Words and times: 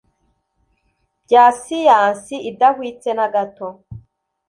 Bya 1.25 1.45
siyansi 1.61 2.35
idahwitse 2.49 3.09
na 3.17 3.27
gato 3.33 3.67